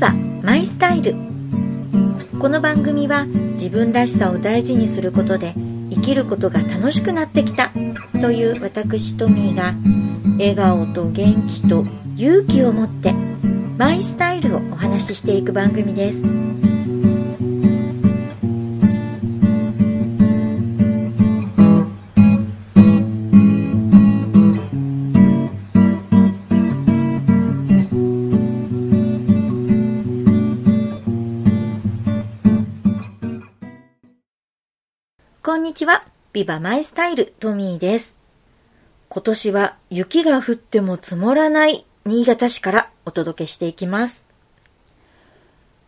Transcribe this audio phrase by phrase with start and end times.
[0.00, 1.14] バマイスタイル。
[2.40, 5.52] この番組は自分らしさを大事にすることで
[5.90, 7.70] 生きることが楽しくなってきた
[8.18, 9.74] という私トミーが
[10.38, 11.84] 笑顔と元気と
[12.16, 16.49] 勇気を持ってマイスタイルをお話ししていく番組です。
[35.50, 36.04] こんにちは。
[36.32, 38.14] ビバマイスタイルトミーです。
[39.08, 44.22] 今年は雪が降っても積もらない新潟市からお届けしていきます。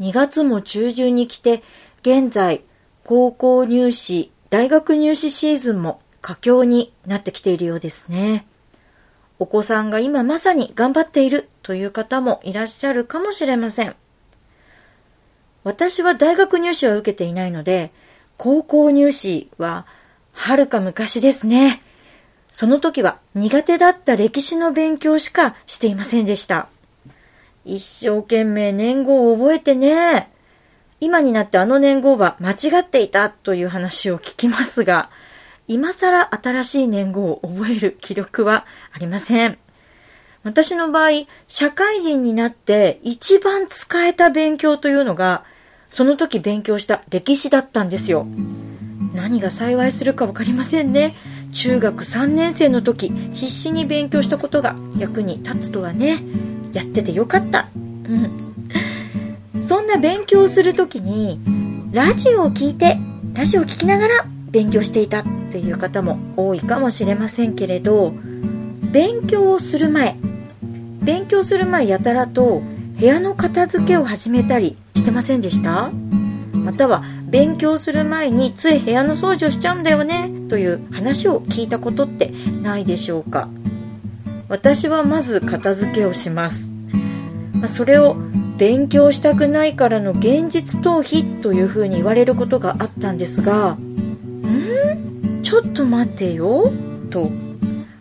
[0.00, 1.62] 2月も中旬に来て、
[2.00, 2.62] 現在、
[3.04, 8.46] 高校入試、大学入試シーズンも佳境になってきているようですね。
[9.38, 13.94] お子さんが今まさに頑張っているという方もいらっしゃるかもしれません。
[15.64, 17.92] 私は大学入試は受けていないので、
[18.42, 19.84] 高校入試は
[20.32, 21.82] はるか昔ですね。
[22.50, 26.68] その時は苦手だった歴史の勉強しかしていませんでした。
[27.66, 30.30] 一生懸命年号を覚えてね。
[31.00, 35.10] 今になってあの年号は間違っていたという話を聞きますが、
[35.68, 39.58] 今更新しい年号を覚える気力はありません。
[40.44, 45.44] 私の場合、社会人になって一番使えた勉強というのが、
[45.90, 48.26] その時勉強した歴史だったんですよ。
[49.12, 51.16] 何が幸いするか分かりませんね。
[51.52, 56.22] 中学3年生の時、必死に勉強したことが役に立つとはね、
[56.72, 57.68] やっててよかった。
[57.74, 59.62] うん。
[59.62, 61.40] そんな勉強する時に、
[61.92, 62.96] ラジオを聞いて、
[63.34, 68.12] ラジオを聞きながら勉強していたという方も多いかもしれませんけれど、
[68.92, 70.16] 勉強をする前、
[71.02, 72.62] 勉強する前やたらと
[72.98, 75.90] 部屋の片付けを始めたりしてませんでした？
[76.52, 80.30] または勉強する前につい部屋の掃除をしちゃうんだよね？
[80.48, 83.48] という話を聞いたことってないでしょうか？
[84.48, 86.68] 私はまず片付けをします、
[87.52, 88.16] ま、それを
[88.58, 95.42] 勉強したくないからの現実逃避というふうに言われることがあったんですがん？
[95.42, 96.72] ちょっと待てよ？
[97.10, 97.30] と。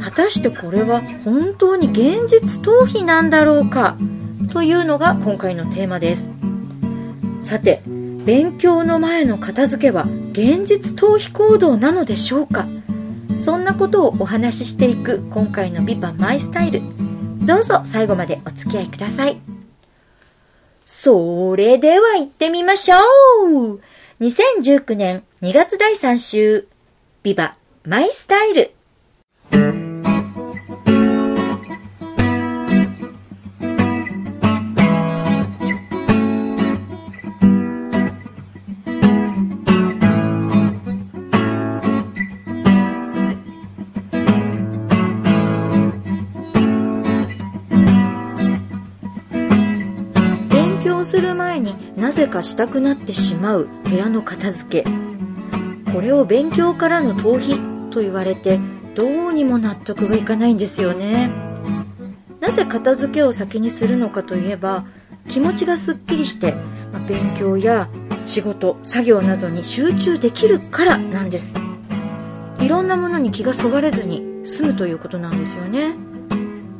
[0.00, 3.96] 果たしてこれは本当に現実逃避なんだろうか？
[4.52, 6.30] というのが今回のテーマです。
[7.42, 12.66] さて勉強の前の片付けは現実逃避行動なのでしょうか？
[13.36, 16.82] そんなことをお話ししていく今回のビバマイスタイル。
[17.44, 19.40] どうぞ最後までお付き合いください。
[20.84, 22.96] それでは行ってみましょ
[23.44, 23.80] う。
[24.20, 26.68] 2019年2月第3週
[27.24, 28.70] ビバマイスタイル。
[52.32, 54.90] かしたくなってしまう部屋の片付け。
[55.92, 58.58] これを勉強からの逃避と言われて
[58.94, 61.30] どうにも納得がいかないんですよね。
[62.40, 64.86] なぜ片付けを先にするのかといえば
[65.28, 66.52] 気持ちがすっきりして、
[66.90, 67.90] まあ勉強や
[68.24, 71.58] 仕事作業などに集中できるからなんです。
[72.60, 75.94] いろんなものに気がそがれずに済むということなんですよね。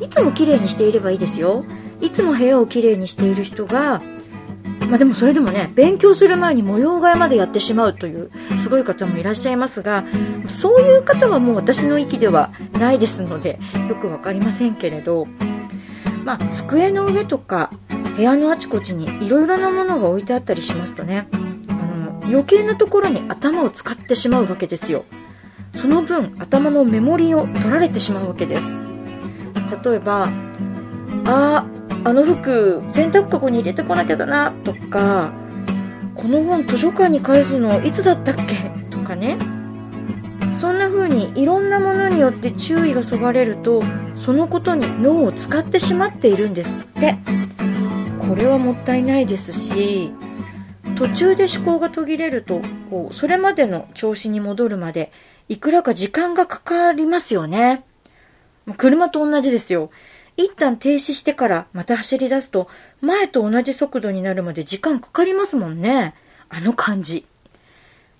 [0.00, 1.66] いつも綺麗にしていればいいですよ。
[2.00, 4.00] いつも部屋をきれいにしている人が
[4.92, 10.04] まあでもそれでもね勉強する前に模様替えまでやってしまうというすごい方もいらっしゃいますが
[10.48, 13.58] そういう方はもう私の域ではないですので
[13.88, 15.26] よく分かりませんけれど
[16.24, 17.72] まあ机の上とか
[18.18, 21.26] 部屋のあちこちにいろいろなものが置いてあったりしますとね
[21.68, 25.06] あの余計なところに頭を使ってしまうわけですよ。
[25.74, 28.74] その分頭のメモリを取られてしまうわけです。
[29.82, 30.28] 例えば
[31.24, 31.64] あ
[32.04, 35.32] あの服洗濯かごに入れてこなきゃだなとか
[36.14, 38.70] この本図書館に返すのいつだったっけ？
[38.90, 39.38] とかね。
[40.54, 43.82] そんな風にいろんなものによって注意がそがれると
[44.16, 47.16] そのことに脳を使ってしまっているんですって。
[48.28, 50.12] これはもったいないですし
[50.94, 55.12] 途中で思考が途切れるとこうそれまでの調子に戻るまで
[55.48, 57.84] いくらか時間がかかりますよね。
[58.76, 59.90] 車と同じですよ。
[60.36, 62.68] 一旦停止してからまた走り出すと
[63.00, 66.14] 前と同じ速度になるまで時間かかりますもんね。
[66.48, 67.26] あの感じ。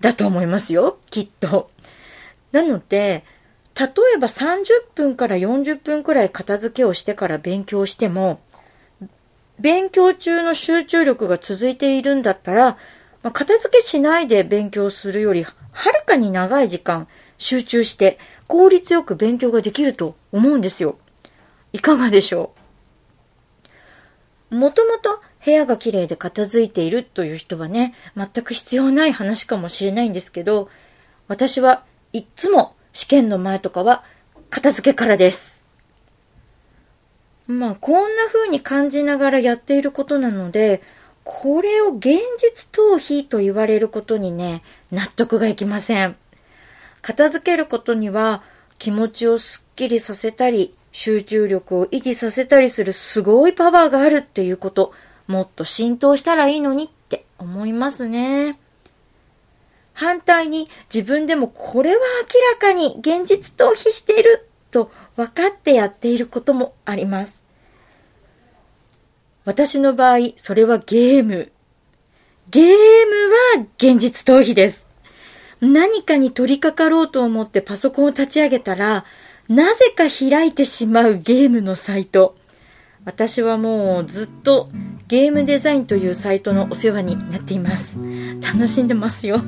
[0.00, 1.70] だと思いますよ、きっと。
[2.52, 3.24] なので、
[3.78, 4.64] 例えば30
[4.94, 8.40] 分から40分くらい片付けをしてから勉強しても、
[9.58, 12.76] 勉強中の集中力が続いているんだったら、
[13.22, 17.08] まあ、片付けしないで勉強するより、はるかに長い時間
[17.38, 20.98] 集中して効率よく勉強ができると思うんですよ。
[21.72, 22.52] いかがでしょ
[24.50, 24.56] う？
[24.56, 30.70] もともと部屋が綺麗で片付いているという人はね、全く必要ない話かもしれないんですけど、
[31.26, 34.04] 私はいっつも試験の前とかは
[34.48, 35.64] 片付けからです。
[37.46, 40.82] まあ、こんな風に感じながらやっていることなので、
[41.24, 46.16] これを現実逃避と言われることにね、納得がいきません。
[47.02, 48.42] 片付けることには
[48.78, 54.92] 気持ちをすっきりさせたり、集中力を維持させたりするすごいパワーがあるっていうこと、
[55.26, 58.58] もっと浸透したらいいのにって思いますね。
[59.92, 67.34] 反対に自分でもこれは明らかに現実逃避していると分かってやっていることもあります。
[69.44, 71.50] 私の場合、それはゲーム。
[72.50, 74.86] ゲームは現実逃避です。
[75.60, 79.04] 何かに取り掛かろうと思ってパソコンを立ち上げたら、
[79.48, 82.36] なぜか開いてしまうゲームのサイト。
[83.06, 84.68] 私はもうずっと
[85.06, 87.96] ゲームデザインというサイトのお世話になっています。
[88.42, 89.40] 楽しんでますよ。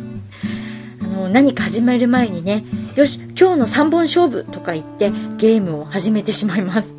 [1.02, 2.64] あの、何か始める前にね、
[2.96, 6.94] よし、今日の3本勝負とか言ってゲームを始めてしまいます。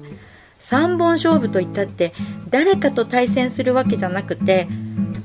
[0.59, 2.13] 3本勝負といったって
[2.51, 4.67] 誰かと対戦するわけじゃなくて、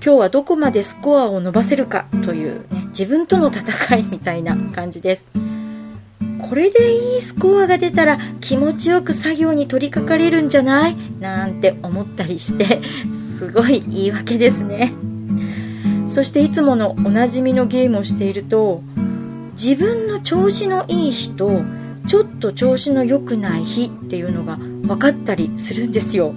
[0.03, 5.46] 今日はどこまでスコアを伸ばせるかというね、自分との戦いみたいな感じです。
[6.49, 10.97] これでいいスコアが出たら気持ちよく作業に取り掛かれるんじゃない？
[11.21, 12.81] なんて思ったりして
[13.39, 14.93] すごい言い訳ですね。
[16.09, 18.83] そしていつものおなじみのゲームをしていると
[19.61, 21.63] 自分の調子のいい日と
[22.07, 26.33] ちょっと調子の良くない日っていうのが分かったりするんですよ。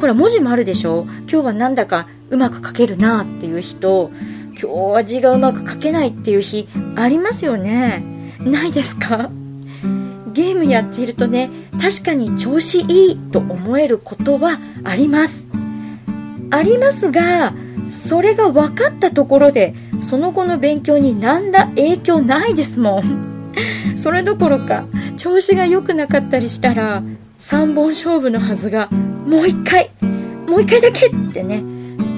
[0.00, 1.06] ほら文字もあるでしょ？
[1.30, 4.10] 今日はなんだかうまく書けるなっていう日と
[4.60, 8.04] 今日は字がうまく書けないっていう日ありますよね。
[8.44, 9.30] ないですか？
[10.32, 11.48] ゲームやっているとね
[11.80, 15.44] 確かに調子いいと思えることはあります。
[16.50, 17.54] ありますが
[17.90, 23.54] それが分かったところでその後の勉強に何ら影響ないですもん。
[23.96, 24.84] それどころか
[25.16, 27.02] 調子が良くなかったりしたら
[27.38, 29.90] 3本勝負のはずがもう1回
[30.48, 31.62] もう1回だけってね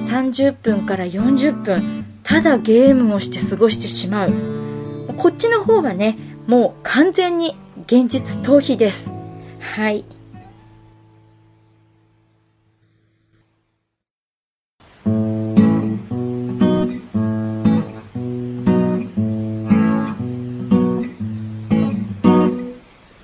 [0.07, 4.33] 30分から40分ただゲームをして過ごしてしまう。
[5.17, 9.11] こっちの方はねもう完全に現実逃避です。
[9.61, 10.05] はい。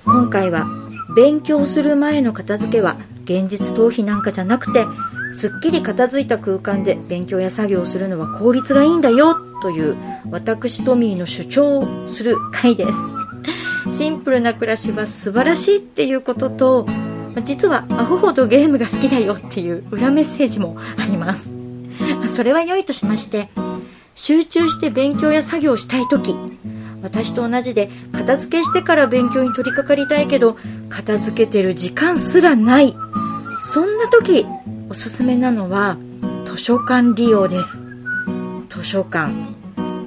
[0.05, 0.65] 今回は
[1.15, 4.85] 勉強する前の片付けは現実逃避なんかじゃなくて
[5.33, 9.97] すっきり片付いた空間で勉強や作業をするのは効率がいいんだよという
[10.29, 12.91] 私トミーの主張をする回です。
[13.97, 16.87] シンプルな暮らしは素晴らしいっていうことと
[17.43, 21.49] 実はアホほどゲームが好きだよっていう裏メッセージもあります。
[22.27, 23.49] それは良いとしまして
[24.15, 26.35] 集中して勉強や作業をしたい時。
[27.01, 30.57] 私と同じで片付けしてから勉強に取り掛かりたいけど
[30.87, 32.95] 片付けてる時間すらない。
[33.65, 34.45] そんな時
[34.89, 35.97] おすすめなのは
[36.43, 37.77] 図書館利用です。
[38.69, 39.31] 図書館。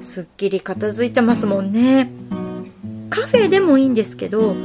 [0.03, 2.07] すっきり片付いてますもんね。
[3.09, 4.55] カフェでもいいんですけど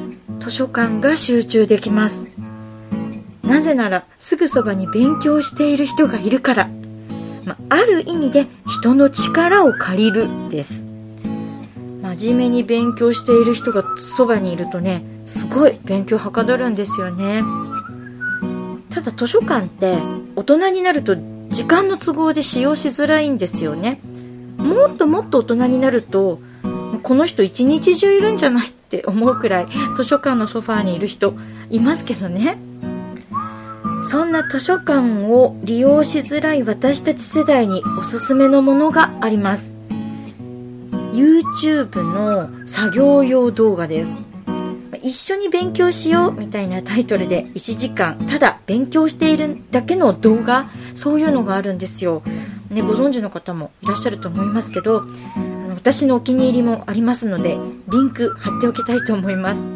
[0.40, 2.26] 図書館が集中できます。
[3.42, 6.68] なぜならすぐそばに勉強している人がいるから、
[7.46, 10.84] まある意味で人の力を借りるです。
[12.02, 17.42] 真面目に勉強している人がそばにいるとねすごい勉強はかどるんですよね。
[18.92, 19.96] ただ図書館って
[20.36, 21.16] 大人になると
[21.48, 24.00] 時間の都合で使用しづらいんですよね。
[24.58, 26.40] もっともっと大人になると
[27.02, 31.34] この人一日中いるんじゃないって思うくらい図書館のソファーにいる人
[31.70, 32.58] いますけどね。
[34.04, 39.72] そんな図書館を利用しづらい私たち世代におすすめのものがあります。
[41.12, 44.31] YouTube の作業用動画です。
[45.02, 52.22] 一緒に勉強しようみたいなタイトルで1時間ただ勉強しているだけの動画そういうのがあるんですよ、
[52.70, 55.04] ね、ご存知の方もいらっしゃると思いますけど
[55.74, 59.66] 私のお気に入りもありますのでリンク貼っておきたいと思います。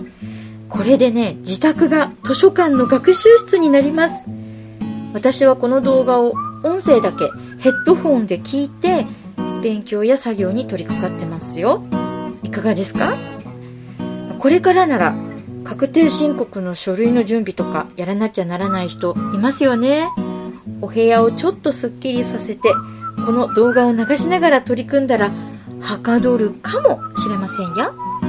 [0.68, 4.14] これでね自宅が図書館の学習室になります。
[5.12, 9.06] 私はこの動画を音声だけヘッドホンで聞いて
[9.62, 11.82] 勉強や作業に取り掛かってますよ。
[12.42, 13.16] いかがですか？
[14.38, 15.14] これからなら
[15.64, 20.08] 確定申告の書類の準備とかやらなきゃならない人いますよね。
[20.80, 22.72] お部屋をちょっとすっきりさせて
[23.24, 25.30] この動画を流しながら取り組んだら
[25.80, 28.25] はかどるかもしれませんよ。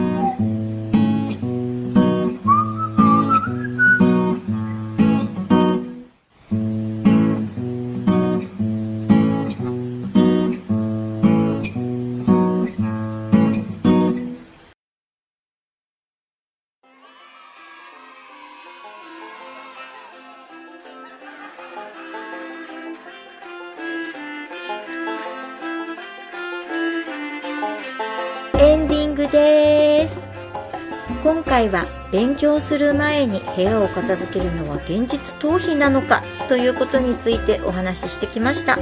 [31.27, 38.79] 今回は勉強する前に部屋を片付けるのは現実逃避なのかということについてお話ししてきました。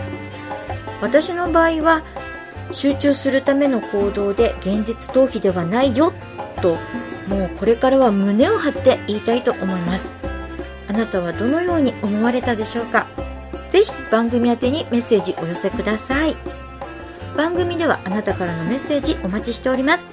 [1.02, 2.04] 私の場合は
[2.72, 6.14] 集中するための行動で現実逃避ではないよ
[6.62, 6.78] と
[7.28, 10.08] もうこれからは胸を張って言いたいと思います。
[10.88, 13.08] あなたはどのように思われたでしょうか？
[13.72, 16.36] ぜひ番組宛にメッセージお寄せください。
[17.36, 20.06] 番組ではあなたからのメッセージお待ちしております。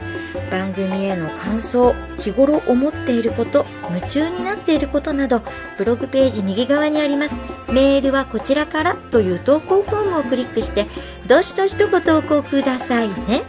[0.50, 5.42] 番組への感想日頃思っていること夢中になっていることなど
[5.78, 7.34] ブログページ右側にあります。
[7.68, 10.86] メールはこちらからという投稿フォームをクリックして
[11.26, 13.44] どしどしとご投稿くださいね。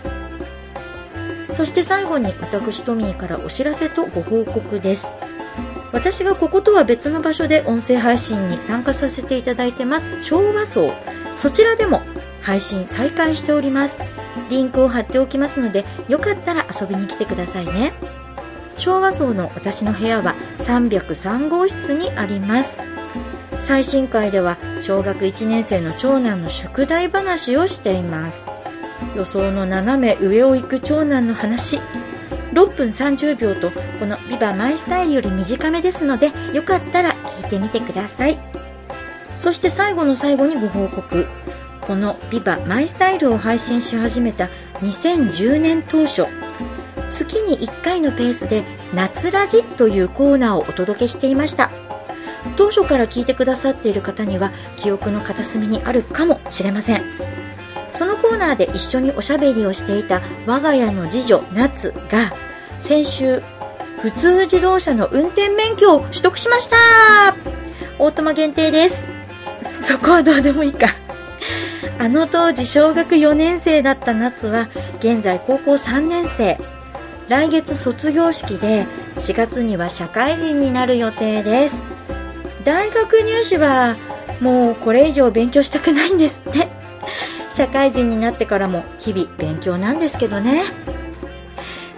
[1.54, 5.08] そして最後に私トミーからお知らせとご報告です。
[5.92, 10.08] 私がこことは別の場所で音声配信に参加させていただいてます。
[10.24, 10.94] 昭和層
[11.36, 12.02] そちらでも
[12.44, 13.96] 配信再開しております。
[14.50, 17.94] リンクを貼っておきますのでよかったら遊びに来てくださいね。
[18.78, 22.82] 昭和層の私の部屋は303号室にあります。
[23.60, 28.46] 最新回では小学1年生の長男の宿題話をしています。
[29.16, 31.80] 予想の斜め上を行く長男の話。
[32.54, 38.38] 6分30秒とこの「ビバマイスタイルより短めですのでよかったら聞いてみてください。
[39.40, 41.26] そして最後の最後にご報告。
[41.88, 44.50] この「ビバマイスタイルを配信し始めた
[44.82, 46.26] 2010年当初
[47.10, 48.64] 月に1回のペースで
[48.94, 51.70] 「夏ラジ」というコーナーをお届けしていました。
[52.58, 57.04] 当初から聞いてくださっている方には記憶の片隅にあるかもしれません。
[57.94, 62.34] そのコーナーで一緒におしゃべりをしていた我が家の次女夏が
[62.80, 63.42] 先週
[64.02, 66.76] 普通自動車の運転免許を取得しました。
[68.00, 69.04] オートマ限定です。
[69.84, 71.03] そこはどうでもいいか。
[72.00, 74.70] あの当時小学4年生だった夏は
[75.00, 76.58] 現在高校3年生。
[77.30, 78.86] 来月卒業式で
[79.16, 81.76] 4月には社会人になる予定です。
[82.66, 83.96] 大学入試は
[84.42, 86.68] もうこれ以上勉強したくないんですって。
[87.54, 90.64] 社会人になってからも日々勉強なんですけどね。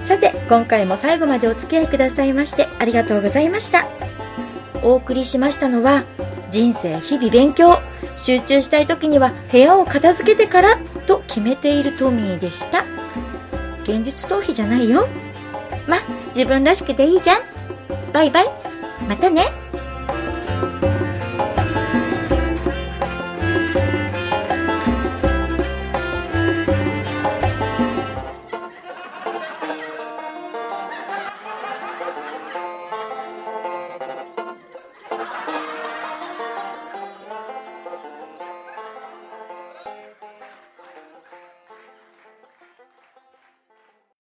[0.04, 3.88] さて今回も最後までお付き合いくださいましてありがとうございました。
[4.84, 6.04] お送りしましたのは
[6.52, 7.80] 人生日々勉強。
[8.26, 12.84] 集中したい時には部屋を片付けてからと決めているトミーでした。
[13.84, 15.08] 現実逃避じゃないよ。
[15.88, 15.98] ま
[16.30, 17.42] 自分らしくていいじゃん。
[18.12, 18.46] バイバイ。
[19.08, 19.46] またね。